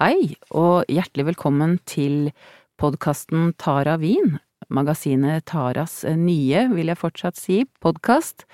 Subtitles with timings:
[0.00, 2.30] Hei, og hjertelig velkommen til
[2.80, 4.38] podkasten Tara Wien.
[4.72, 8.46] magasinet Taras nye, vil jeg fortsatt si, podkast.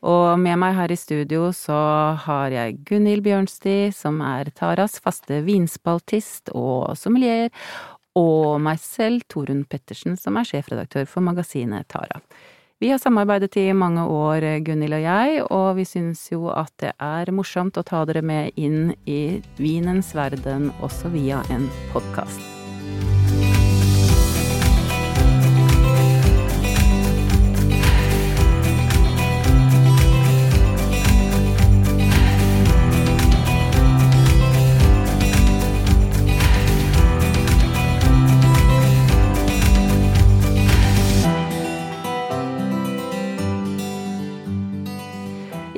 [0.00, 1.76] Og med meg her i studio så
[2.24, 7.52] har jeg Gunhild Bjørnsti, som er Taras faste vinspaltist og sommelier,
[8.16, 12.22] og meg selv, Torunn Pettersen, som er sjefredaktør for magasinet Tara.
[12.82, 16.90] Vi har samarbeidet i mange år, Gunhild og jeg, og vi syns jo at det
[16.98, 22.63] er morsomt å ta dere med inn i vinens verden også via en podkast.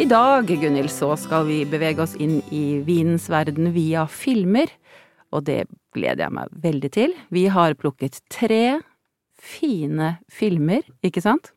[0.07, 4.71] I dag, Gunhild, så skal vi bevege oss inn i vinens verden via filmer,
[5.35, 5.65] og det
[5.97, 7.17] gleder jeg meg veldig til.
[7.35, 8.79] Vi har plukket tre
[9.35, 11.51] fine filmer, ikke sant?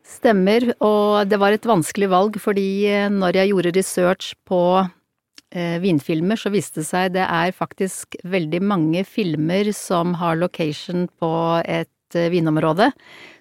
[0.00, 5.76] Stemmer, og det var et vanskelig valg, fordi eh, når jeg gjorde research på eh,
[5.84, 11.34] vinfilmer, så viste det seg det er faktisk veldig mange filmer som har location på
[11.68, 12.94] et eh, vinområde.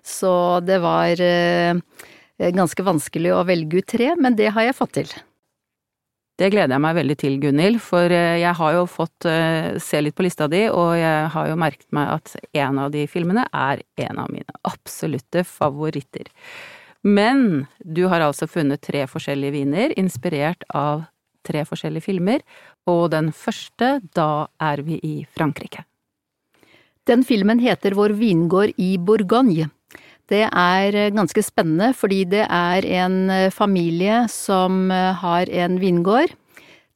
[0.03, 0.33] Så
[0.67, 1.15] det var
[2.55, 5.11] ganske vanskelig å velge ut tre, men det har jeg fått til.
[6.41, 9.99] Det gleder jeg meg veldig til, Gunhild, for eh, jeg har jo fått eh, se
[10.01, 12.33] litt på lista di, og jeg har jo merket meg at
[12.63, 16.31] en av de filmene er en av mine absolutte favoritter.
[17.05, 21.03] Men du har altså funnet tre forskjellige viner, inspirert av
[21.45, 22.41] tre forskjellige filmer,
[22.89, 25.85] og den første, da er vi i Frankrike.
[27.09, 29.71] Den filmen heter Vår vingård i Bourgogne.
[30.31, 35.79] Det er eh, ganske spennende fordi det er en eh, familie som eh, har en
[35.81, 36.37] vingård.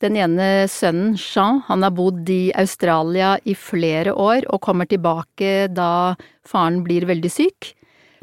[0.04, 5.68] Den ene sønnen, Jean, han har bodd i Australia i flere år og kommer tilbake
[5.72, 6.16] da
[6.48, 7.72] faren blir veldig syk.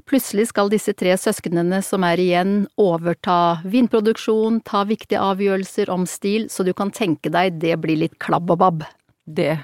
[0.08, 6.48] Plutselig skal disse tre søsknene som er igjen, overta vinproduksjon, ta viktige avgjørelser om stil,
[6.50, 8.84] så du kan tenke deg det blir litt klabb og babb.
[9.24, 9.54] Det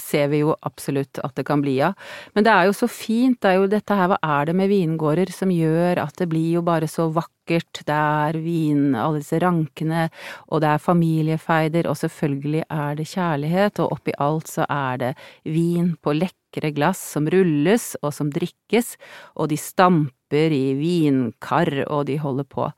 [0.00, 1.96] ser vi jo absolutt at det kan bli av.
[2.34, 4.70] Men det er jo så fint, det er jo dette her, hva er det med
[4.72, 9.40] vingårder som gjør at det blir jo bare så vakkert, det er vin, alle disse
[9.42, 10.08] rankene,
[10.48, 15.12] og det er familiefeider, og selvfølgelig er det kjærlighet, og oppi alt så er det
[15.48, 18.96] vin på lekre glass som rulles og som drikkes,
[19.36, 22.70] og de stamper i vinkar, og de holder på.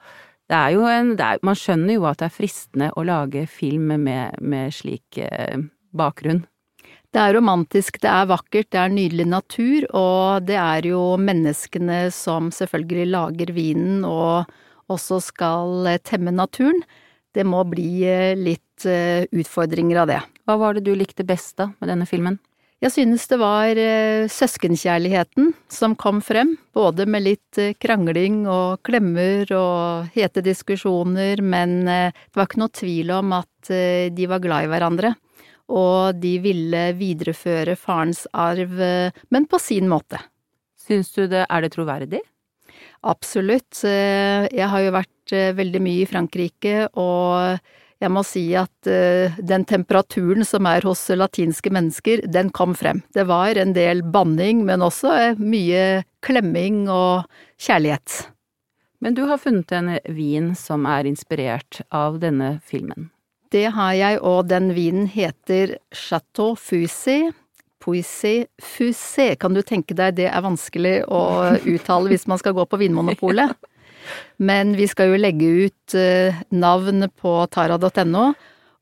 [0.50, 3.92] Det er jo en, er, man skjønner jo at det er fristende å lage film
[4.02, 5.60] med, med slik eh,
[5.94, 6.42] bakgrunn.
[7.10, 12.04] Det er romantisk, det er vakkert, det er nydelig natur, og det er jo menneskene
[12.14, 14.46] som selvfølgelig lager vinen og
[14.90, 16.78] også skal eh, temme naturen.
[17.34, 20.20] Det må bli eh, litt eh, utfordringer av det.
[20.46, 22.38] Hva var det du likte best da med denne filmen?
[22.80, 23.76] Jeg synes det var
[24.32, 32.38] søskenkjærligheten som kom frem, både med litt krangling og klemmer og hete diskusjoner, men det
[32.38, 35.12] var ikke noe tvil om at de var glad i hverandre
[35.70, 38.74] og de ville videreføre farens arv,
[39.30, 40.18] men på sin måte.
[40.80, 42.20] Syns du det, er det troverdig?
[43.06, 43.84] Absolutt.
[43.84, 47.60] Jeg har jo vært eh, veldig mye i Frankrike, og
[48.00, 53.02] jeg må si at eh, den temperaturen som er hos latinske mennesker, den kom frem.
[53.12, 57.28] Det var en del banning, men også eh, mye klemming og
[57.60, 58.22] kjærlighet.
[59.04, 63.10] Men du har funnet en vin som er inspirert av denne filmen?
[63.50, 67.32] Det har jeg, og den vinen heter Chateau Fusé.
[67.80, 71.22] Poisi Fusé, kan du tenke deg, det er vanskelig å
[71.64, 73.56] uttale hvis man skal gå på Vinmonopolet.
[74.36, 78.30] Men vi skal jo legge ut eh, navn på tara.no.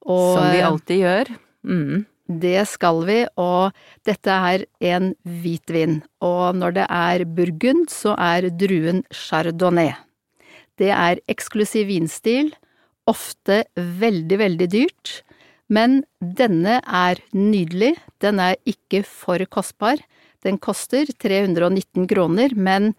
[0.08, 1.32] Som vi alltid gjør.
[1.68, 2.06] Mm.
[2.28, 3.76] Det skal vi, og
[4.08, 6.00] dette er en hvitvin.
[6.24, 9.94] Og når det er burgund, så er druen chardonnay.
[10.78, 12.52] Det er eksklusiv vinstil
[13.08, 15.18] ofte veldig, veldig dyrt,
[15.68, 17.94] men denne er nydelig,
[18.24, 20.00] den er ikke for kostbar.
[20.44, 22.94] Den koster 319 kroner, men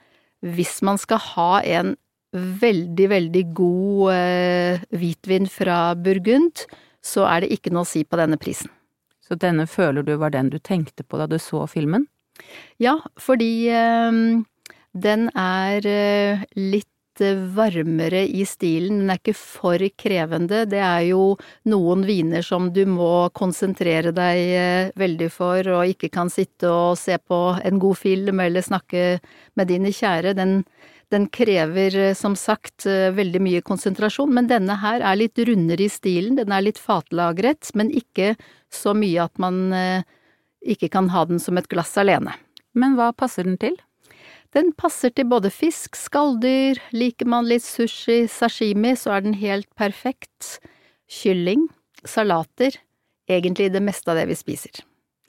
[0.46, 1.96] hvis man skal ha en
[2.34, 6.66] veldig, veldig god eh, hvitvin fra Burgund,
[7.02, 8.70] så er det ikke noe å si på denne prisen.
[9.26, 12.06] Så denne føler du var den du tenkte på da du så filmen?
[12.82, 14.22] Ja, fordi eh,
[14.94, 16.90] den er eh, litt
[17.56, 19.02] varmere i stilen.
[19.04, 20.64] Den er ikke for krevende.
[20.70, 21.36] Det er jo
[21.70, 26.98] noen viner som du må konsentrere deg eh, veldig for, og ikke kan sitte og
[27.00, 29.20] se på en god film eller snakke
[29.60, 30.36] med dine kjære.
[30.38, 30.64] Den,
[31.10, 35.88] Den krever eh, som sagt eh, veldig mye konsentrasjon, men denne her er litt rundere
[35.88, 38.36] i stilen, den er litt fatlagret, men ikke
[38.70, 40.06] så mye at man eh,
[40.62, 42.36] ikke kan ha den som et glass alene.
[42.78, 43.74] Men hva passer den til?
[44.56, 49.70] Den passer til både fisk, skalldyr, liker man litt sushi, sashimi, så er den helt
[49.78, 50.58] perfekt.
[51.10, 51.68] Kylling,
[52.06, 52.74] salater,
[53.30, 54.82] egentlig det meste av det vi spiser.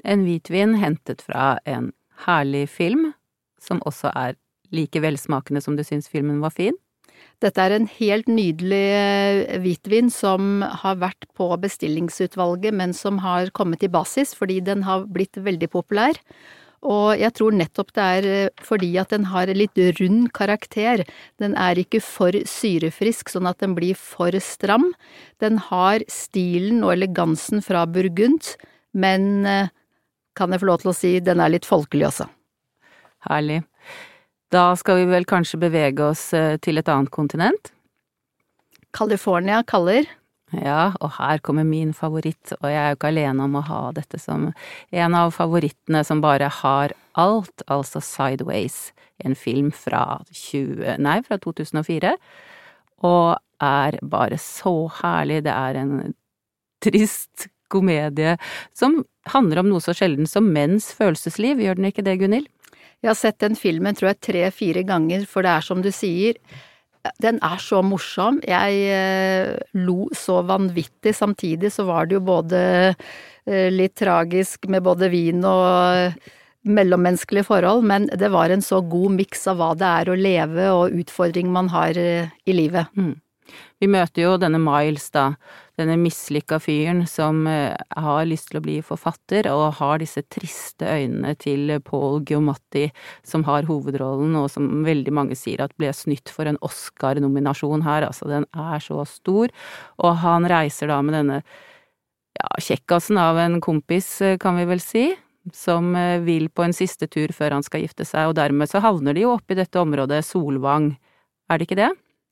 [0.04, 1.90] En hvitvin hentet fra en
[2.24, 3.10] herlig film,
[3.60, 4.38] som også er
[4.72, 6.76] like velsmakende som du syns filmen var fin?
[7.40, 13.52] Dette er en helt nydelig eh, hvitvin som har vært på bestillingsutvalget, men som har
[13.56, 16.16] kommet i basis fordi den har blitt veldig populær.
[16.80, 21.02] Og jeg tror nettopp det er eh, fordi at den har en litt rund karakter.
[21.40, 24.88] Den er ikke for syrefrisk, sånn at den blir for stram.
[25.44, 28.54] Den har stilen og elegansen fra Burgund,
[28.96, 29.68] men eh,
[30.38, 32.30] kan jeg få lov til å si den er litt folkelig også.
[33.28, 33.60] Herlig.
[34.50, 37.74] Da skal vi vel kanskje bevege oss eh, til et annet kontinent?
[38.96, 40.08] California kaller.
[40.50, 43.82] Ja, og her kommer min favoritt, og jeg er jo ikke alene om å ha
[43.94, 48.90] dette som en av favorittene som bare har alt, altså Sideways,
[49.22, 52.16] en film fra 20, nei, fra 2004,
[53.06, 55.44] og er bare så herlig.
[55.46, 56.14] Det er en
[56.82, 58.34] trist komedie
[58.74, 62.50] som handler om noe så sjelden som menns følelsesliv, gjør den ikke det, Gunhild?
[63.00, 66.36] Jeg har sett den filmen tror jeg tre-fire ganger, for det er som du sier,
[67.22, 68.40] den er så morsom.
[68.46, 71.14] Jeg eh, lo så vanvittig.
[71.16, 72.60] Samtidig så var det jo både
[72.90, 76.20] eh, litt tragisk med både vin og
[76.68, 80.68] mellommenneskelige forhold, men det var en så god miks av hva det er å leve
[80.76, 82.92] og utfordring man har eh, i livet.
[82.96, 83.14] Mm.
[83.80, 85.30] Vi møter jo denne Miles, da,
[85.80, 90.88] denne mislykka fyren som eh, har lyst til å bli forfatter, og har disse triste
[90.88, 92.88] øynene til Paul Giomatti,
[93.26, 98.08] som har hovedrollen, og som veldig mange sier at ble snytt for en Oscar-nominasjon her,
[98.08, 99.52] altså den er så stor,
[100.02, 104.84] og han reiser da med denne ja, kjekkasen av en kompis, eh, kan vi vel
[104.84, 105.08] si,
[105.56, 108.82] som eh, vil på en siste tur før han skal gifte seg, og dermed så
[108.84, 110.92] havner de jo oppe i dette området Solvang,
[111.50, 111.90] er det ikke det?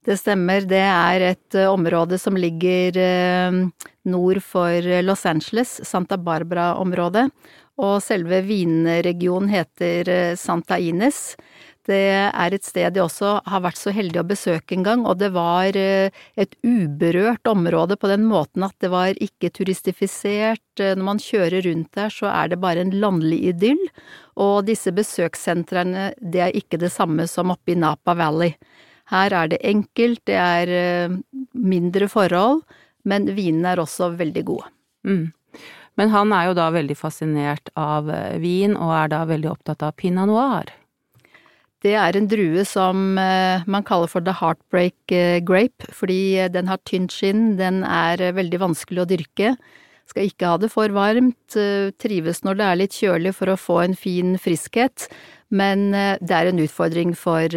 [0.09, 3.57] Det stemmer, det er et eh, område som ligger eh,
[4.09, 7.27] nord for Los Angeles, Santa Barbara-området,
[7.77, 11.37] og selve vinregionen heter eh, Santa Ines.
[11.85, 15.21] Det er et sted jeg også har vært så heldig å besøke en gang, og
[15.21, 20.61] det var et uberørt område på den måten at det var ikke turistifisert.
[20.77, 23.81] Når man kjører rundt der, så er det bare en landlig idyll,
[24.37, 28.53] og disse besøkssentrene, det er ikke det samme som oppe i Napa Valley.
[29.09, 31.17] Her er det enkelt, det er eh,
[31.57, 32.61] mindre forhold,
[33.09, 34.69] men vinene er også veldig gode.
[35.09, 35.31] Mm.
[35.99, 39.87] Men han er jo da veldig fascinert av eh, vin, og er da veldig opptatt
[39.87, 40.75] av pinot noir.
[41.81, 45.17] Det er en drue som eh, man kaller for the heartbreak
[45.47, 49.55] grape, fordi den har tynt skinn, den er veldig vanskelig å dyrke.
[50.09, 51.57] Skal ikke ha det for varmt,
[52.01, 55.05] trives når det er litt kjølig for å få en fin friskhet,
[55.53, 57.53] men det er en utfordring for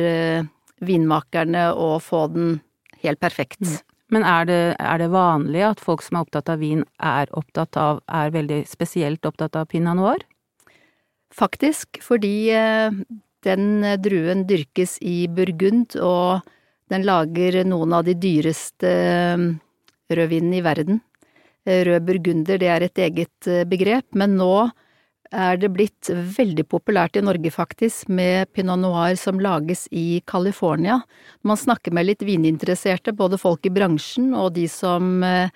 [0.81, 2.59] vinmakerne å få den
[3.03, 3.61] helt perfekt.
[3.61, 3.79] Mm.
[4.11, 7.77] Men er det, er det, vanlig at folk som er opptatt av vin, er opptatt
[7.79, 10.25] av, er veldig spesielt opptatt av pinot noir?
[11.31, 12.97] Faktisk, fordi eh,
[13.47, 16.43] den druen dyrkes i Burgund, og
[16.91, 19.47] den lager noen av de dyreste eh,
[20.11, 20.99] rødvinene i verden.
[21.63, 24.53] Eh, rød burgunder, det er et eget begrep, men nå
[25.31, 30.99] er det blitt veldig populært i Norge, faktisk, med pinot noir som lages i California.
[31.47, 35.51] Man snakker med litt vininteresserte, både folk i bransjen og de som eh,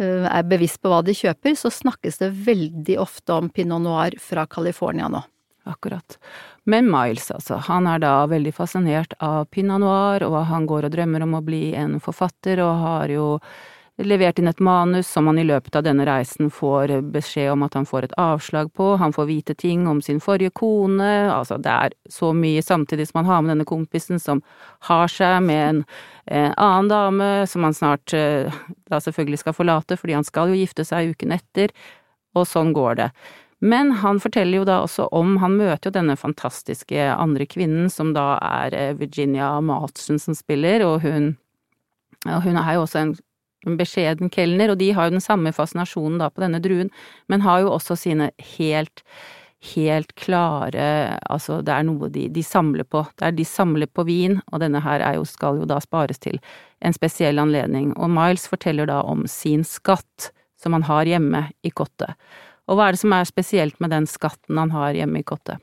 [0.00, 4.46] er bevisst på hva de kjøper, så snakkes det veldig ofte om pinot noir fra
[4.48, 5.22] California nå.
[5.68, 6.16] Akkurat.
[6.64, 10.94] Men Miles, altså, han er da veldig fascinert av pinot noir, og han går og
[10.96, 13.26] drømmer om å bli en forfatter, og har jo
[14.04, 17.74] levert inn et manus som han i løpet av denne reisen får beskjed om at
[17.78, 21.72] han får et avslag på, han får vite ting om sin forrige kone, altså det
[21.72, 24.42] er så mye samtidig som han har med denne kompisen som
[24.88, 25.82] har seg med en,
[26.30, 30.60] en annen dame som han snart eh, da selvfølgelig skal forlate, fordi han skal jo
[30.60, 31.74] gifte seg uken etter,
[32.36, 33.10] og sånn går det.
[33.60, 38.14] Men han forteller jo da også om, han møter jo denne fantastiske andre kvinnen som
[38.16, 41.34] da er eh, Virginia Madsen som spiller, og hun
[42.28, 43.14] og hun er jo også en
[43.66, 46.90] en beskjeden kelner, og de har jo den samme fascinasjonen da på denne druen,
[47.28, 49.04] men har jo også sine helt,
[49.74, 53.04] helt klare Altså, det er noe de, de samler på.
[53.18, 56.40] Det er de samler på vin, og denne her jo, skal jo da spares til
[56.80, 57.92] en spesiell anledning.
[57.96, 62.16] Og Miles forteller da om sin skatt som han har hjemme i kottet.
[62.68, 65.60] Og hva er det som er spesielt med den skatten han har hjemme i kottet?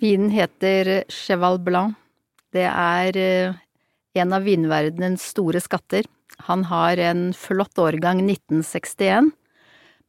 [0.00, 1.96] Vinen heter Cheval Blanc,
[2.52, 3.58] Det er eh,
[4.14, 6.06] en av vinverdenens store skatter.
[6.48, 9.30] Han har en flott årgang 1961,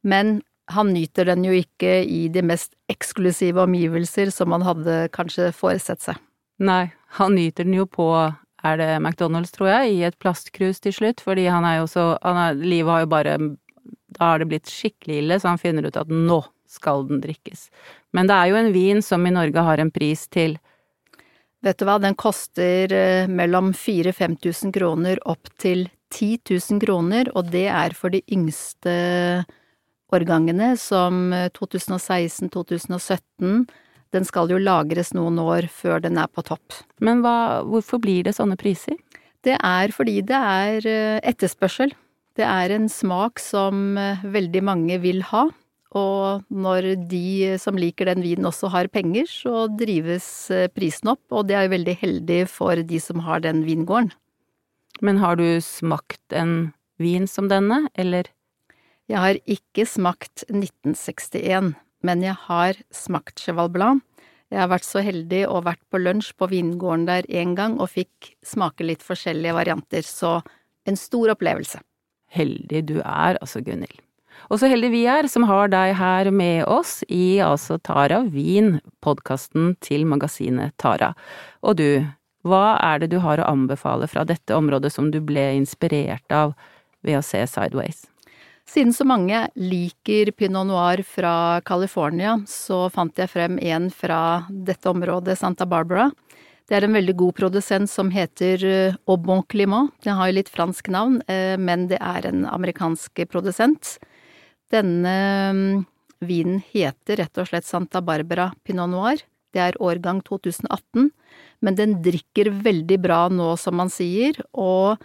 [0.02, 0.40] men
[0.72, 6.02] han nyter den jo ikke i de mest eksklusive omgivelser som han hadde kanskje foresett
[6.04, 6.20] seg.
[6.62, 8.08] Nei, han nyter den jo på
[8.62, 12.04] er det McDonald's, tror jeg, i et plastkrus til slutt, fordi han er jo så
[12.22, 13.38] er, Livet har jo bare
[14.12, 17.68] Da har det blitt skikkelig ille, så han finner ut at nå skal den drikkes.
[18.12, 20.58] Men det er jo en vin som i Norge har en pris til
[21.62, 27.52] Vet du hva, den koster eh, mellom 4000-5000 kroner opp til 10 000 kroner, og
[27.52, 28.94] det er for de yngste
[30.12, 33.14] årgangene, som 2016-2017.
[33.46, 33.62] Eh,
[34.12, 36.82] den skal jo lagres noen år før den er på topp.
[37.00, 38.98] Men hva, hvorfor blir det sånne priser?
[39.46, 41.94] Det er fordi det er eh, etterspørsel.
[42.34, 45.46] Det er en smak som veldig mange vil ha.
[45.98, 51.24] Og når de som liker den vinen også har penger, så drives eh, prisen opp,
[51.30, 54.12] og det er jo veldig heldig for de som har den vingården.
[55.04, 56.72] Men har du smakt en
[57.02, 58.30] vin som denne, eller?
[59.10, 61.74] Jeg har ikke smakt 1961,
[62.06, 64.00] men jeg har smakt Cheval Blanc.
[64.52, 67.92] Jeg har vært så heldig og vært på lunsj på vingården der en gang og
[67.92, 70.38] fikk smake litt forskjellige varianter, så
[70.88, 71.80] en stor opplevelse.
[72.32, 74.00] Heldig du er, altså, Gunhild.
[74.50, 78.80] Og så heldige vi er som har deg her med oss i altså Tara Wien,
[79.04, 81.12] podkasten til magasinet Tara.
[81.64, 82.04] Og du,
[82.44, 86.56] hva er det du har å anbefale fra dette området som du ble inspirert av
[87.02, 88.06] ved å se Sideways?
[88.68, 94.88] Siden så mange liker pinot noir fra California, så fant jeg frem en fra dette
[94.88, 96.10] området, Santa Barbara.
[96.68, 99.90] Det er en veldig god produsent som heter eh, Au Bon Climat.
[100.06, 103.98] Den har jo litt fransk navn, eh, men det er en amerikansk produsent.
[104.72, 105.16] Denne
[105.52, 105.84] mm,
[106.24, 109.24] vinen heter rett og slett Santa Barbara Pinot Noir.
[109.52, 111.10] Det er årgang 2018,
[111.60, 115.02] men den drikker veldig bra nå, som man sier, og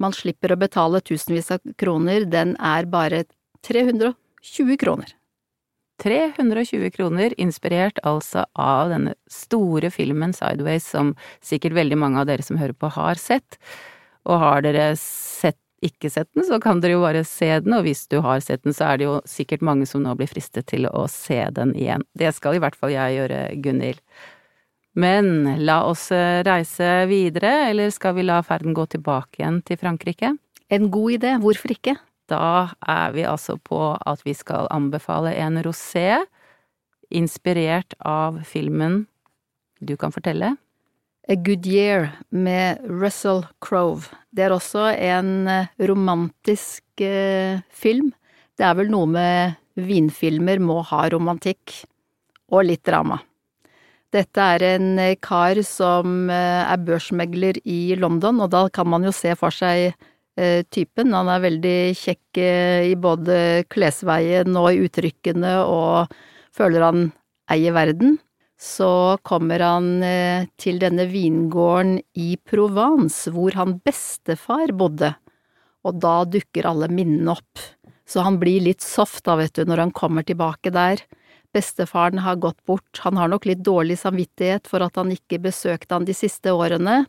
[0.00, 3.26] man slipper å betale tusenvis av kroner, den er bare
[3.66, 5.12] 320 kroner.
[6.02, 11.12] 320 kroner, inspirert altså av denne store filmen Sideways, som
[11.44, 13.60] sikkert veldig mange av dere som hører på har sett.
[14.24, 17.84] Og har dere sett ikke sett den, så kan dere jo bare se den, og
[17.86, 20.68] hvis du har sett den, så er det jo sikkert mange som nå blir fristet
[20.70, 22.06] til å se den igjen.
[22.16, 24.00] Det skal i hvert fall jeg gjøre, Gunhild.
[24.94, 29.80] Men la oss eh, reise videre, eller skal vi la ferden gå tilbake igjen til
[29.80, 30.30] Frankrike?
[30.70, 31.96] En god idé, hvorfor ikke?
[32.30, 36.22] Da er vi altså på at vi skal anbefale en rosé,
[37.14, 39.04] inspirert av filmen
[39.84, 40.54] Du kan fortelle?
[41.26, 44.04] A Good Year med Russell Crowe.
[44.28, 48.10] Det er også en eh, romantisk eh, film.
[48.52, 51.78] Det er vel noe med vinfilmer må ha romantikk.
[52.52, 53.22] Og litt drama.
[54.12, 59.08] Dette er en eh, kar som eh, er børsmegler i London, og da kan man
[59.08, 59.94] jo se for seg
[60.74, 61.12] typen.
[61.14, 63.36] Han er veldig kjekk i både
[63.70, 66.10] klesveien og i uttrykkene, og
[66.50, 67.04] føler han
[67.54, 68.16] eier verden
[68.60, 75.14] så kommer han eh, til denne vingården i Provence, hvor han bestefar bodde,
[75.84, 77.64] og da dukker alle minnene opp.
[78.06, 81.02] Så han blir litt soft da, vet du, når han kommer tilbake der.
[81.54, 85.94] Bestefaren har gått bort, han har nok litt dårlig samvittighet for at han ikke besøkte
[85.94, 87.04] han de siste årene,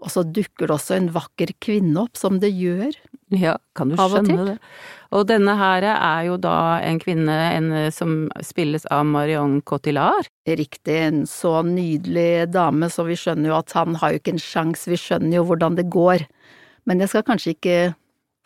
[0.00, 2.94] og så dukker det også en vakker kvinne opp, som det gjør.
[3.44, 4.56] Ja, kan du skjønne det.
[5.14, 10.28] Og denne her er jo da en kvinne en, som spilles av Marion Cotillard.
[10.46, 14.42] Riktig, en så nydelig dame, så vi skjønner jo at han har jo ikke en
[14.42, 16.26] sjanse, vi skjønner jo hvordan det går.
[16.86, 17.78] Men jeg skal kanskje ikke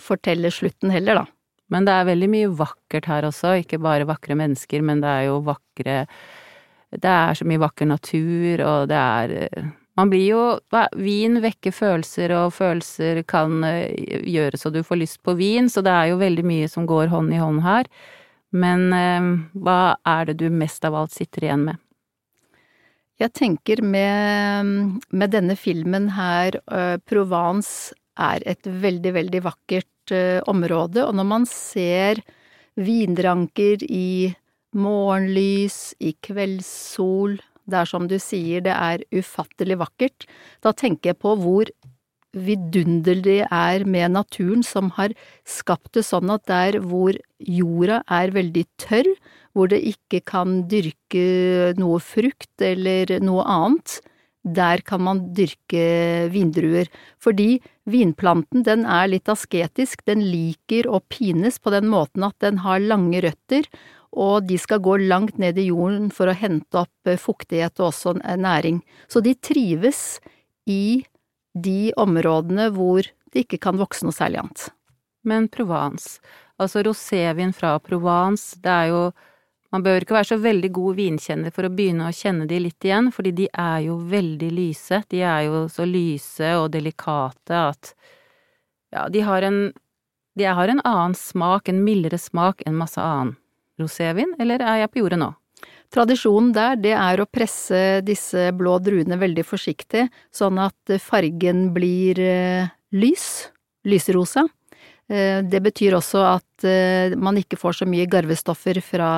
[0.03, 1.27] fortelle slutten heller, da.
[1.73, 5.29] Men det er veldig mye vakkert her også, ikke bare vakre mennesker, men det er
[5.31, 6.05] jo vakre
[6.95, 10.43] Det er så mye vakker natur, og det er man blir jo
[10.99, 13.95] Vin vekker følelser, og følelser kan eh,
[14.27, 17.13] gjøre så du får lyst på vin, så det er jo veldig mye som går
[17.13, 17.89] hånd i hånd her.
[18.55, 21.81] Men eh, hva er det du mest av alt sitter igjen med?
[23.23, 30.13] Jeg tenker med, med denne filmen her, uh, Provence er et veldig, veldig vakkert
[30.51, 32.19] område, og når man ser
[32.75, 34.35] vindranker i
[34.75, 37.39] morgenlys, i kveldssol,
[37.71, 40.27] det er som du sier, det er ufattelig vakkert.
[40.65, 41.71] Da tenker jeg på hvor
[42.35, 45.15] vidunderlig det er med naturen som har
[45.47, 49.11] skapt det sånn at der hvor jorda er veldig tørr,
[49.55, 54.01] hvor det ikke kan dyrke noe frukt eller noe annet,
[54.45, 56.91] der kan man dyrke vindruer,
[57.23, 62.61] fordi vinplanten den er litt asketisk, den liker å pines på den måten at den
[62.67, 63.65] har lange røtter,
[64.15, 67.91] og de skal gå langt ned i jorden for å hente opp eh, fuktighet og
[67.91, 68.81] også næring.
[69.11, 70.21] Så de trives
[70.71, 71.05] i
[71.55, 74.67] de områdene hvor det ikke kan vokse noe særlig annet.
[75.25, 76.21] Men Provence,
[76.61, 79.05] altså rosévin fra Provence, det er jo
[79.75, 82.85] man bør ikke være så veldig god vinkjenner for å begynne å kjenne de litt
[82.87, 85.01] igjen, fordi de er jo veldig lyse.
[85.11, 87.91] De er jo så lyse og delikate at
[88.95, 89.65] ja, de har en
[90.39, 93.37] de har en annen smak, en mildere smak enn masse annen
[93.81, 95.33] rosévin, eller er jeg på jordet nå?
[95.95, 102.19] Tradisjonen der, det er å presse disse blå druene veldig forsiktig, sånn at fargen blir
[102.19, 103.27] eh, lys,
[103.87, 104.47] lyserosa.
[105.07, 109.13] Eh, det betyr også at eh, man ikke får så mye garvestoffer fra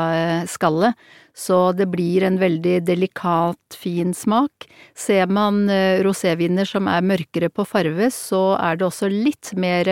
[0.51, 0.99] skallet,
[1.33, 4.69] så det blir en veldig delikat, fin smak.
[4.93, 5.65] Ser man
[6.05, 9.89] roséviner som er mørkere på farve, så er det også litt mer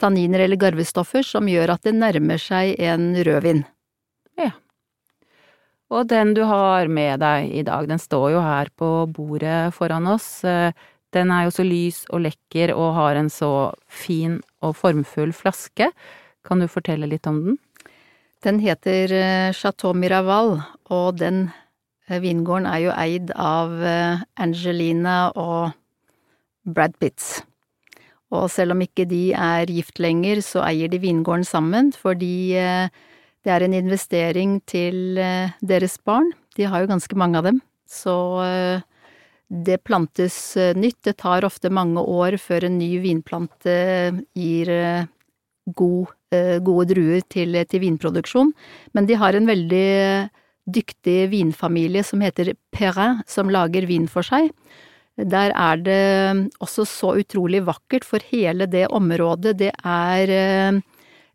[0.00, 3.64] tanniner eller garvestoffer som gjør at det nærmer seg en rødvin.
[4.40, 4.52] Ja.
[5.90, 10.06] Og den du har med deg i dag, den står jo her på bordet foran
[10.08, 10.40] oss.
[11.10, 15.90] Den er jo så lys og lekker og har en så fin og formfull flaske.
[16.46, 17.58] Kan du fortelle litt om den?
[18.40, 21.50] Den heter eh, Chateau Miraval, og den
[22.08, 25.74] eh, vingården er jo eid av eh, Angelina og
[26.64, 27.42] Brad Pitts.
[28.30, 32.86] Og selv om ikke de er gift lenger, så eier de vingården sammen, fordi eh,
[33.44, 36.30] det er en investering til eh, deres barn.
[36.56, 37.58] De har jo ganske mange av dem,
[37.90, 38.14] så
[38.46, 38.86] eh,
[39.50, 40.36] det plantes
[40.78, 41.00] nytt.
[41.02, 43.74] Det tar ofte mange år før en ny vinplante
[44.38, 44.70] gir
[45.74, 46.12] god,
[46.62, 48.52] gode druer til, til vinproduksjon,
[48.94, 49.88] men de har en veldig
[50.70, 54.52] dyktig vinfamilie som heter Perrin, som lager vin for seg.
[55.28, 60.80] Der er det også så utrolig vakkert, for hele det området, det er eh,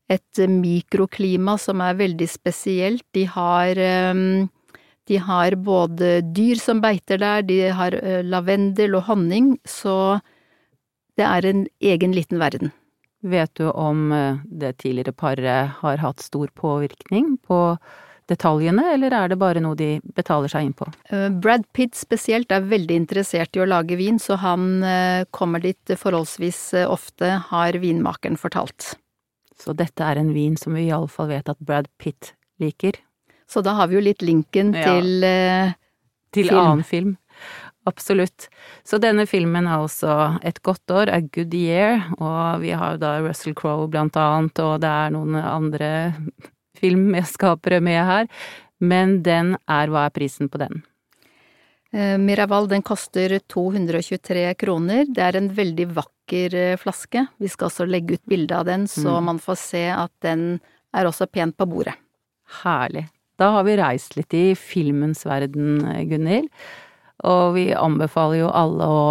[0.09, 3.03] et mikroklima som er veldig spesielt.
[3.13, 4.47] De har, eh,
[5.05, 10.19] de har både dyr som beiter der, de har eh, lavendel og honning, så
[11.15, 12.73] det er en egen liten verden.
[13.25, 14.11] Vet du om
[14.45, 17.77] det tidligere paret har hatt stor påvirkning på
[18.29, 20.87] detaljene, eller er det bare noe de betaler seg inn på?
[21.13, 25.63] Eh, Brad Pitt spesielt er veldig interessert i å lage vin, så han eh, kommer
[25.63, 28.95] dit forholdsvis eh, ofte, har vinmakeren fortalt.
[29.61, 32.97] Så dette er en vin som vi iallfall vet at Brad Pitt liker?
[33.47, 34.89] Så da har vi jo litt linken ja.
[34.89, 35.21] til
[36.33, 36.59] Til film.
[36.59, 37.13] annen film.
[37.85, 38.47] Absolutt.
[38.83, 43.01] Så denne filmen er også et godt år, A Good Year, og vi har jo
[43.03, 45.91] da Russell Crowe blant annet, og det er noen andre
[46.77, 48.27] filmskapere med her,
[48.79, 50.83] men den er Hva er prisen på den?
[51.95, 55.05] Eh, Miraval den koster 223 kroner.
[55.07, 57.25] Det er en veldig vakker eh, flaske.
[57.39, 59.29] Vi skal også legge ut bilde av den, så mm.
[59.31, 60.57] man får se at den
[60.95, 61.95] er også pent på bordet.
[62.63, 63.07] Herlig.
[63.39, 66.51] Da har vi reist litt i filmens verden, Gunhild.
[67.27, 69.07] Og vi anbefaler jo alle å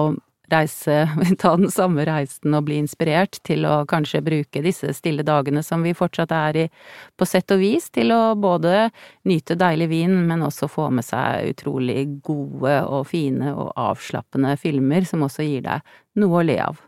[0.53, 1.09] reise,
[1.41, 5.85] ta den samme reisen og bli inspirert til å kanskje bruke disse stille dagene som
[5.85, 6.67] vi fortsatt er i,
[7.17, 8.89] på sett og vis, til å både
[9.29, 15.07] nyte deilig vin, men også få med seg utrolig gode og fine og avslappende filmer
[15.09, 16.83] som også gir deg noe å le av.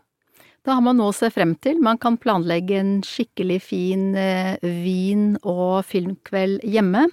[0.67, 1.77] Da har man noe å se frem til.
[1.79, 7.05] Man kan planlegge en skikkelig fin eh, vin- og filmkveld hjemme.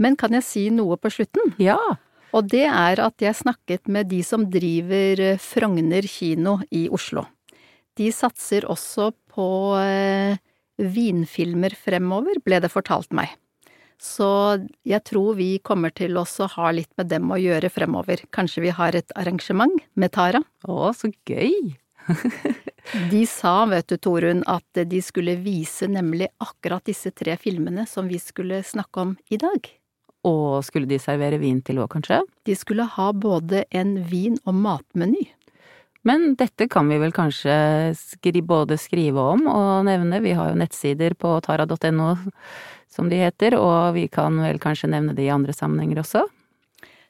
[0.00, 1.52] Men kan jeg si noe på slutten?
[1.60, 1.76] Ja!
[2.36, 7.24] Og det er at jeg snakket med de som driver eh, Frogner kino i Oslo.
[7.98, 9.48] De satser også på
[9.80, 10.38] eh,
[10.78, 13.32] vinfilmer fremover, ble det fortalt meg.
[13.98, 14.28] Så
[14.86, 18.22] jeg tror vi kommer til å ha litt med dem å gjøre fremover.
[18.30, 20.42] Kanskje vi har et arrangement med Tara?
[20.68, 21.74] Å, så gøy!
[23.12, 28.06] de sa, vet du, Torunn, at de skulle vise nemlig akkurat disse tre filmene som
[28.08, 29.66] vi skulle snakke om i dag.
[30.26, 32.22] Og skulle de servere vin til òg, kanskje?
[32.48, 35.28] De skulle ha både en vin- og matmeny.
[36.06, 37.54] Men dette kan vi vel kanskje
[37.98, 42.14] skri, både skrive om og nevne, vi har jo nettsider på tara.no
[42.88, 46.24] som de heter, og vi kan vel kanskje nevne det i andre sammenhenger også?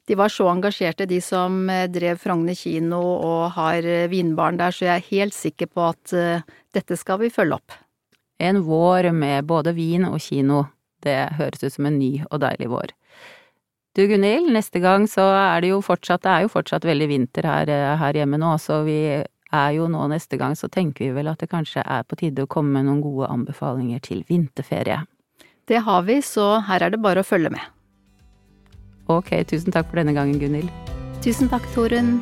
[0.08, 4.72] De var så engasjerte, de som eh, drev Frogner kino og har vinbarn vinbaren der,
[4.72, 7.76] så jeg er helt sikker på at uh, dette skal vi følge opp.
[8.40, 10.64] En vår med både vin og kino,
[11.04, 12.94] det høres ut som en ny og deilig vår.
[13.96, 17.48] Du Gunhild, neste gang så er det jo fortsatt, det er jo fortsatt veldig vinter
[17.48, 18.98] her, eh, her hjemme nå, så vi
[19.52, 22.44] er jo nå neste gang så tenker vi vel at det kanskje er på tide
[22.44, 25.00] å komme med noen gode anbefalinger til vinterferie.
[25.68, 27.64] Det har vi, så her er det bare å følge med.
[29.08, 30.68] Ok, tusen takk for denne gangen, Gunhild.
[31.24, 32.18] Tusen takk, Torunn.